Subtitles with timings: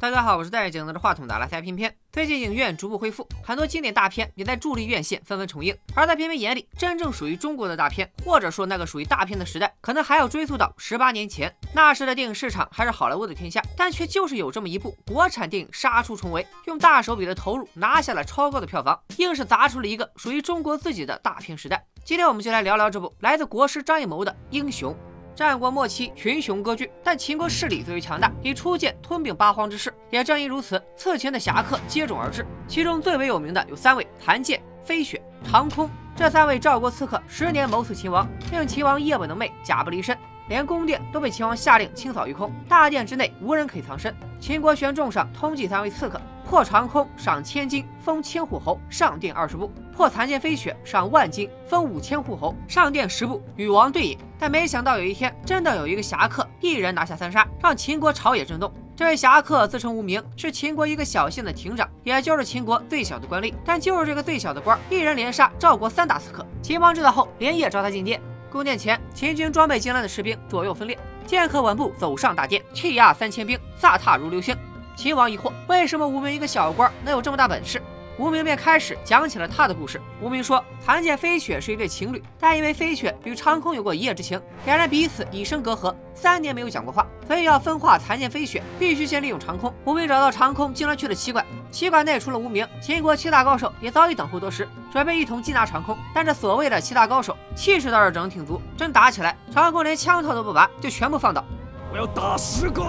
[0.00, 1.92] 大家好，我是戴着镜拿着话筒的阿拉塞偏偏。
[2.12, 5.76] 最近影院逐步恢复，很多经典大片也在助力院线纷纷重映。
[5.92, 11.52] 而在偏偏眼里，真正属于中国的大片，或者说那个属于大片的时代，可能还要追溯到十八年前。
[11.74, 21.84] 那时的电影市场还是好莱坞的天下，但却就是有这么一部国产电影杀出重围，用大手笔的投入拿下了超高的票房，硬是砸出了一个属于中国自己的大片时代。
[22.04, 24.92] 今天我们就来聊聊这部来自国师张艺谋的《英雄》。
[25.38, 29.94] 战国末期，群雄割据，但秦国势力最为强大，以初见吞并八荒之势。
[30.10, 35.88] 也正因如此，侧秦的侠客接踵而至，其中最为有名的有三位：谭健、飞雪、长空。
[36.16, 44.12] 这三位赵国刺客十年谋刺秦王，令秦王夜不能寐，假不离身，连宫殿都被秦王下令清扫一空，大殿之内无人可以藏身。
[44.40, 46.20] 秦国悬重赏通缉三位刺客。
[46.48, 54.16] 破长空赏千金，封千户侯，上殿二十步；破残剑飞雪赏万金，封五千户侯，上殿十步，与王对饮。
[54.38, 58.72] 但没想到有一天，真的有一个侠客一人拿下三杀，让秦国朝野震动。
[58.94, 63.52] 这位侠客自称无名，是秦国一个小县的亭长，也就是秦国最小的官吏。
[63.64, 66.46] 但就是这个最小的官，一人连杀赵国三大刺客。
[66.62, 68.20] 秦王知道后，连夜召他进殿。
[68.52, 74.56] 宫殿前，秦军装备精良的士兵左右分列，剑客稳步走上大殿，气压三千兵，飒沓如流星。
[74.94, 77.82] 秦王疑惑，为什么无名一个小官能有这么大本事？
[78.18, 80.00] 无名便开始讲起了他的故事。
[80.20, 89.72] 无名说，谭健、飞雪是一对情侣，但因为飞雪与长空有过一夜之情，两人彼此以身隔阂，三年没有讲过话，所以要分化谭健、飞雪，必须先利用长空。
[89.84, 95.96] 无名找到长空经常去的棋馆，棋馆内除了无名，秦国七大高手也早已等候多时，准备一同缉拿长空。
[96.12, 101.44] 但这所谓的七大高手，气势倒是整挺足，真打起来，长空连枪套都不拔，就全部放倒。
[101.92, 102.82] 我要打十个。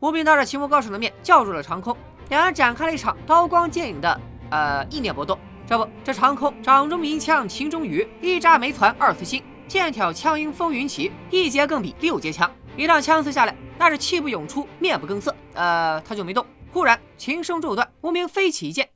[0.00, 1.96] 吴名当着秦国高手的面叫住了长空，
[2.28, 5.38] 两人展开了一场刀光剑影的呃意念搏斗。
[5.66, 12.50] 这不，这长空掌中银枪，情中雨，一扎没攒二次心，剑挑枪缨风云起，一节更比六节强。
[12.76, 15.34] 一道枪刺下来，那是气不涌出，面不更色。
[15.54, 16.44] 呃，他就没动。
[16.72, 18.88] 忽然琴声骤断，无名飞起一剑。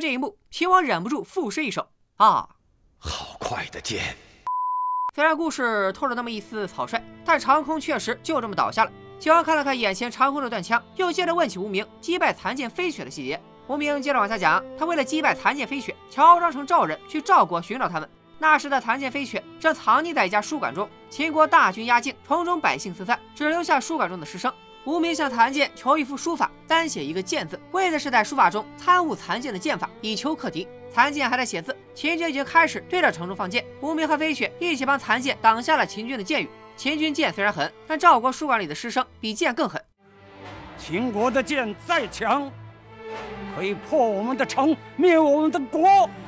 [0.00, 2.48] 这一幕，秦王忍不住赋诗一首啊！
[2.98, 4.16] 好快的剑！
[5.14, 8.92] 虽然故事透着那么一丝草率，但长空确实就这么倒下了。
[9.18, 13.40] 秦王看了看眼前长空的断枪，又接着问起无名击败残剑飞雪的细节。
[13.66, 18.08] 无名接着往下讲，他为了击败残剑飞雪，乔装成赵人去赵国寻找他们。
[18.38, 24.54] 那时的残剑飞雪正藏匿在一家书馆中，秦国大军压境，城中百姓四散，只留下书馆中的师生。
[24.88, 30.66] 无名向残剑求一幅书法，单写一个“剑”字，为的是在书法中参悟残剑的剑法，以求克敌。
[30.90, 33.62] 残剑还在写字，秦军已经开始对着城中放箭。
[33.82, 36.48] 无名和飞雪一起帮残剑挡下了秦军的箭雨。
[36.74, 39.78] 秦军剑虽然狠，但赵国书馆里的师生比剑更狠。
[40.78, 42.50] 秦国的剑再强，
[43.54, 45.82] 可以破我们的城，灭我们的国，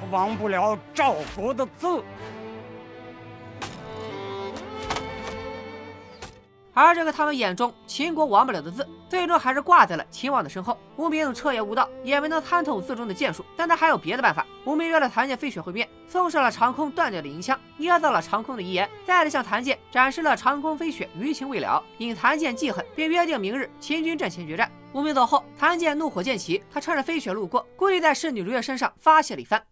[0.00, 2.02] 可亡不了赵国的字。
[6.78, 10.76] 而这个他们眼中秦国亡不了的字，最终还是挂在了秦王的身后。
[10.96, 14.46] 无名彻夜无道，也没能参透字中的剑术，但他还有别的办法。
[14.66, 24.70] 无名约了谭剑、飞雪会面，送上了长空断掉的银枪，捏造了长空的遗言，再次向谭剑展示了长空、飞雪余情未了，引谭剑记恨，并约定明日秦军阵前决战。
[24.92, 29.62] 无名走后，谭剑怒火渐起，他趁着飞雪路过，故意在侍女如月身上发泄了一番。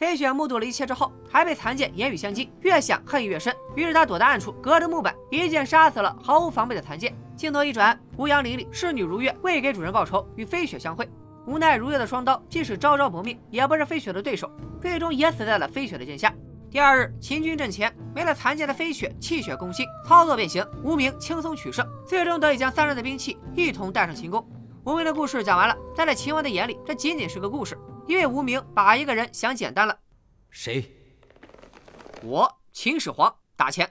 [0.00, 3.54] 飞雪目睹了一切之后，还被残剑言语相激，越想恨意越深。
[3.76, 7.14] 于是他躲在暗处，隔着木板一剑杀死了毫无防备的残剑。
[7.36, 11.06] 镜头一转，吴阳林里侍女如月为给主人报仇，与飞雪相会。
[11.46, 14.50] 无奈如月的双刀即使朝朝搏命，也不是飞雪的对手，
[14.80, 16.32] 最终也死在了飞雪的剑下。
[16.70, 24.42] 第二日，秦军阵前没了残剑的飞雪气血攻心，操作变形，无名轻松取胜，最终得以将三人的兵器一同带上秦宫。
[24.84, 27.76] 无名的故事讲完了，但在秦王的眼里，这仅仅是个故事。
[28.06, 29.96] 因为无名把一个人想简单了，
[30.50, 30.90] 谁？
[32.22, 33.90] 我秦始皇打钱。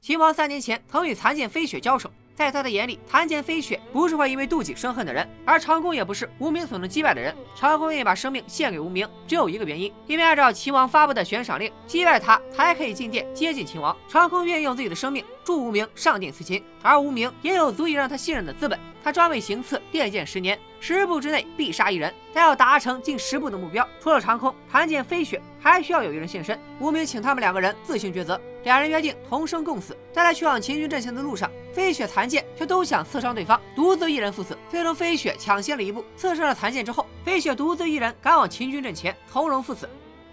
[0.00, 2.10] 秦王三年前曾与残剑飞雪交手。
[2.34, 7.36] 在他的眼里，残剑、飞雪不是会因为妒忌生恨的人，而长空也不是无名所能击败的人。
[7.54, 13.94] 长空愿意把生命献给无名，只有一个原因：因为按照秦王发布的悬赏令，击败他才可以进殿接近秦王。
[14.08, 18.80] 长空愿意用自己的生命助无名上殿刺秦，而无名也有足以让他信任的资本。
[19.02, 22.12] 他专为行刺练剑十年，十步之内必杀一人。
[22.32, 26.58] 但要达成近十步的目标，除了长空、谭健、飞雪，还需要有一人现身。
[26.78, 28.40] 无名请他们两个人自行抉择。
[28.64, 34.56] 两人约定同生共死，在来去往秦军阵前的路上，飞雪、残剑却都想刺伤对方，独自一人赴死。
[34.70, 39.88] 最终，飞雪抢先了一步，刺伤了残剑之后，飞雪独自一人赶往秦军阵前，从容赴死。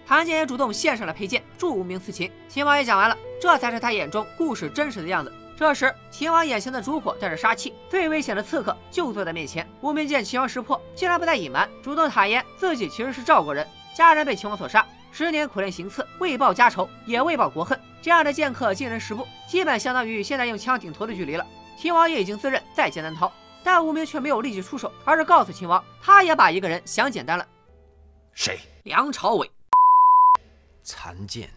[0.06, 2.30] 谭健也主动献上了佩剑，助无名刺秦。
[2.48, 5.32] 秦王也讲完了，这才是他眼中故事真实的样子。
[5.60, 9.68] 这时，秦王眼前的烛火带着杀气，最危险的刺客就坐在面前。
[9.82, 17.78] 无名见秦王识破，竟然不再隐瞒，主动坦言自己其实是赵国人，家人被秦王所杀，十年苦练行刺，为报家仇，也为报国恨。
[18.00, 21.46] 这样的剑客近人十步，基本相当于现在用枪顶头的距离了。
[21.76, 23.30] 秦王也已经自认在劫难逃，
[23.62, 27.46] 但无名却没有立即出手，而是告诉秦王，他也把一个人想简单了。
[28.32, 28.58] 谁？
[28.84, 29.50] 梁朝伟。
[30.82, 31.50] 残剑。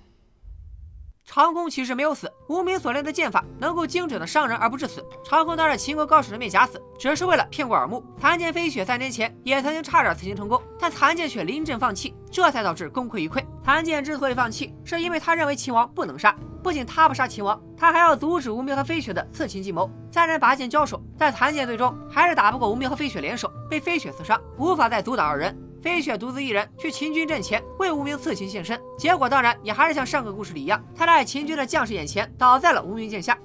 [1.34, 5.04] 长空其实没有死，无名所练的剑法能够精准的伤人而不致死。
[5.26, 8.06] 长空当着秦国高手的面假死，只是为了骗过耳目。
[8.22, 13.44] 残剑飞雪三年前也曾经差点刺秦成功，但残剑却临阵放弃，这才导致功亏一篑。
[13.66, 19.90] 残剑之所以放弃，是因为他认为秦王不能杀，不仅他不杀秦王，他还要阻止无名和飞雪的刺秦计谋。
[20.12, 25.58] 三人拔剑交手，但残剑最终还是打不过无名和飞雪联手，被飞雪刺伤，无法再阻挡二人。
[25.84, 33.38] 飞雪独自一人去秦军阵前为无名刺秦献身，结果当然也还是像上个故事里一样，他在秦军的将士眼前倒在了无名剑下。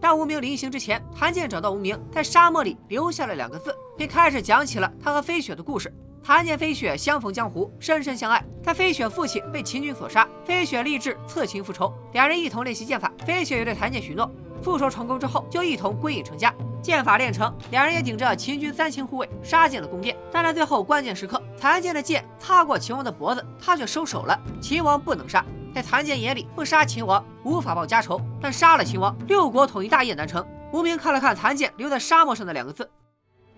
[0.00, 5.94] 当无名临行之前，谭健找到无名，在沙漠里留下了两个字，并开始讲起了他和飞雪的故事。
[6.20, 8.44] 谭健、飞雪相逢江湖，深深相爱。
[8.60, 13.12] 在飞雪父亲被秦军所杀，飞雪立志刺秦复仇，两人一同练习剑法。
[13.24, 14.28] 飞雪也对谭健许诺，
[14.60, 16.52] 复仇成功之后就一同归隐成家。
[16.80, 20.16] 剑法练成，两人也顶着秦军三千护卫杀进了宫殿。
[20.32, 24.36] 但在最后关键时刻，残剑的剑擦过秦王的脖子，他却收手了。
[24.60, 30.44] 秦王不能杀，在残剑眼里，不杀秦王无法报家仇，但杀了秦王，六国统一大业难成。
[30.72, 32.90] 无名看了看残剑留在沙漠上的两个字，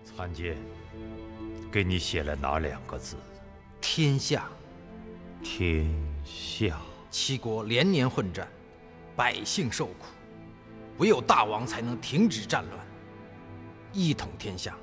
[0.03, 0.55] 残剑，
[1.71, 3.15] 给你写了哪两个字？
[3.81, 4.45] 天下，
[5.43, 5.91] 天
[6.23, 6.77] 下。
[7.09, 8.47] 七国连年混战，
[9.15, 10.05] 百姓受苦，
[10.99, 12.85] 唯有大王才能停止战乱。
[13.91, 14.77] 一统天下，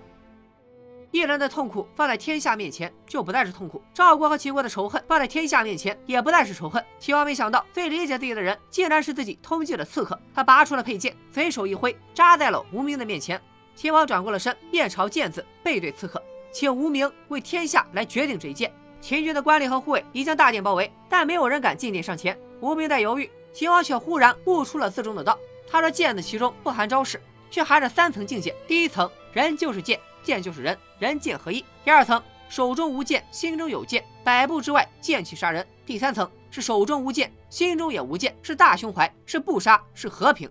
[1.13, 6.83] 一人的痛苦放在天下面前就不再是痛苦；赵国和齐国的仇恨放在天下面前也不再是仇恨。
[6.99, 10.19] 齐王没想到，最理解自己的人竟然是自己通缉的刺客。
[10.35, 13.39] 他拔出了佩剑，随手一挥，扎在了无名的面前。
[13.75, 16.21] 秦王转过了身，面朝剑字，背对刺客，
[16.51, 18.73] 请无名为天下来决定这一剑。
[19.03, 22.35] 秦军的官吏和护卫已将大殿包围，但没有人敢进殿上前。
[22.63, 25.39] 无名在犹豫，秦王却忽然悟出了字中的道。
[25.71, 27.21] 他说：“剑字其中不含招式。”
[27.51, 40.49] 却含着三层境界：第一层，人就是剑，剑就是人，人剑合一；第二层，手中无剑，心中有剑，百步之外剑气杀人；第三层是手中无剑，心中也无剑，是大胸怀，是不杀，是和平。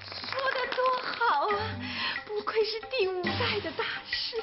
[0.00, 1.78] 说的多好啊！
[2.26, 4.36] 不愧是第五代的大师。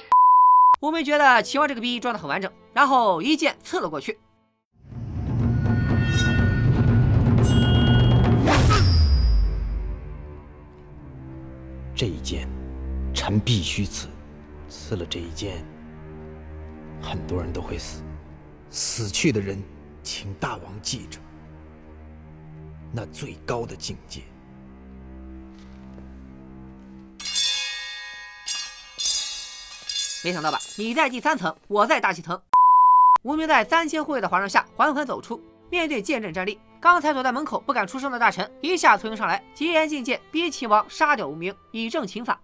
[0.79, 4.17] 我们觉得齐王这个逼装的很完整，然后一剑刺了过去。
[11.93, 12.47] 这一剑，
[13.13, 14.07] 臣必须刺。
[14.69, 15.65] 刺了这一剑，
[17.01, 18.03] 很多人都会死。
[18.69, 19.61] 死去的人，
[20.03, 21.19] 请大王记着，
[22.91, 24.21] 那最高的境界。
[30.23, 30.59] 没想到吧？
[30.77, 32.39] 你在第三层，我在大气层。
[33.23, 36.59] 无名在三千护卫的环绕下缓缓走出，面对剑阵战力。
[36.79, 42.39] 刚才躲在门口不敢出声的大臣，一下簇拥上来，急言进谏，逼秦王杀掉无名，以正秦法。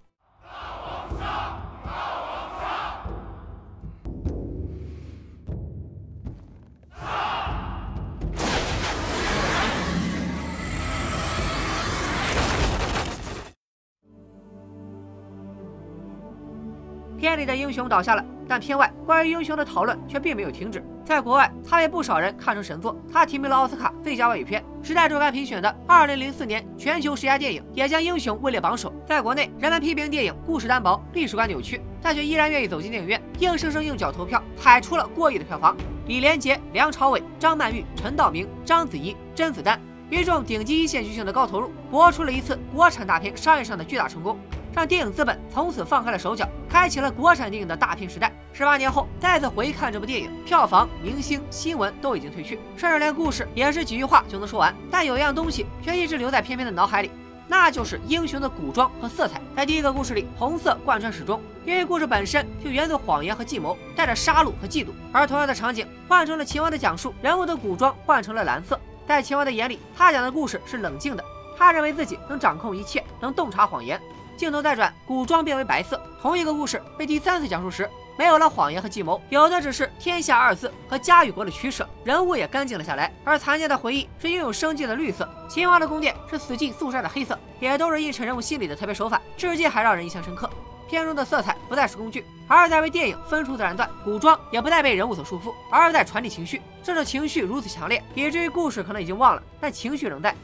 [17.25, 20.85] 片里的英雄倒下了，但片外关于英雄的讨论却并没有停止。
[21.03, 24.63] 在国外，他被不少人看成神作，他提名了奥斯卡最佳外语片。
[24.83, 28.93] 时代周刊评选的2004年全球十佳电影也将英雄位列榜首。
[29.07, 35.75] 在国内，人们批评电影故事单薄、历史观扭曲，但却依然愿意走进电影院，硬生生用脚投票，踩出了过亿的票房。
[36.05, 44.37] 李连杰、梁朝伟、张曼玉、陈道明、章子怡、甄子丹，一众顶级一线巨星的高投入，搏出了一次国产大片商业上的巨大成功。
[44.75, 48.29] 让电影资本从此放开了手脚，开启了国产电影的大片时代。
[48.51, 54.75] 十八年后再次回看这部电影，票房、明星、新闻都已经褪去，甚至连故事也是几句话就能说完。
[54.91, 57.09] 但有一样东西却一直留在片片的脑海里，
[57.47, 59.39] 那就是英雄的古装和色彩。
[59.55, 64.89] 在第一个故事里，红色贯穿始终，因为故事本身就源自谎言和计谋，带着杀戮和嫉妒。
[65.13, 68.77] 而同样的场景换成了秦王的讲述，人物的古装换成了蓝色。
[69.07, 71.23] 在秦王的眼里，他讲的故事是冷静的，
[71.57, 73.97] 他认为自己能掌控一切，能洞察谎言。
[74.37, 76.01] 镜头再转，古装变为白色。
[76.21, 83.13] 同一个故事被第三次讲述时，没有了谎言和计谋，有的只是“天下”二字和家与国的取舍，人物也干净了下来。
[83.23, 90.49] 而残剑的回忆是拥有生机的绿色，秦王的宫殿是死寂肃杀的黑色，也都是映衬人物心理的特别手法，至今还让人印象深刻。
[90.87, 96.61] 片中的色彩不再是工具，而是在为电影分出自然段；古装也不再被人物所束缚，而是在传递情绪。
[96.83, 100.35] 这种情绪如此强烈，以至于故事可能已经忘了，但情绪仍在。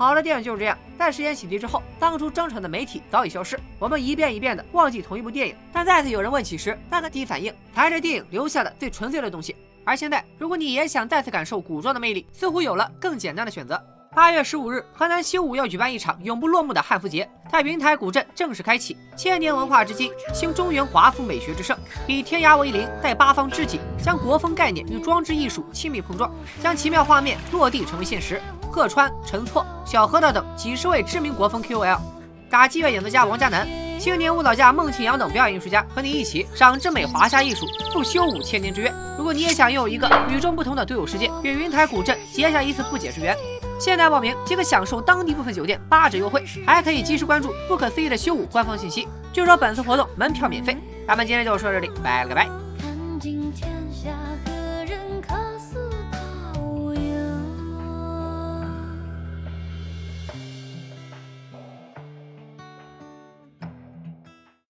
[0.00, 9.54] 好的电影就是这样，在时间洗涤之后，当初争宠的媒体早已消失，我们一遍一遍的忘记同一部电影，但再次有人问起时，那个第一反应才是电影留下的最纯粹的东西。
[9.84, 13.78] 而现在，如果你也想再次感受古装的魅力，似乎有了更简单的选择。
[14.14, 18.96] 八月十五日，河南修武要举办一场永不落幕的汉服节，在云台古镇正式开启。
[19.18, 21.76] 千年文化之基，兴中原华服美学之盛，
[22.06, 28.40] 以天涯为邻，带八方知己，将国风概念与装置艺术亲密碰撞，将奇妙画面落地成为现实。
[28.70, 31.98] 贺川、陈错、小核桃等几十位知名国风 KOL，
[32.48, 33.66] 打击乐演奏家王嘉男、
[33.98, 38.92] 青年舞蹈家孟庆阳等表演艺术家和你一起赏之美华夏艺术，赴修武千年之约。
[39.18, 43.36] 如果你也想拥有一个与众不同的独有世界，与云台古镇结下一次不解之缘，
[43.78, 49.08] 现在报名即可享受当地部分酒店八折优惠，还可以及时关注不可思议的修武官方信息。
[49.32, 50.76] 据说本次活动门票免费。
[51.06, 52.46] 咱们今天就说到这里，拜了个拜。
[52.78, 53.68] 看今天